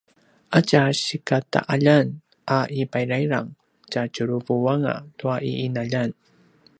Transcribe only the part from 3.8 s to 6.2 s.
tjatjuruvuanga tua i ’inaljan